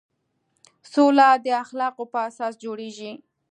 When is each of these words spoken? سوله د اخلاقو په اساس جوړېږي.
سوله 0.91 1.27
د 1.45 1.47
اخلاقو 1.63 2.03
په 2.11 2.17
اساس 2.29 2.53
جوړېږي. 2.63 3.11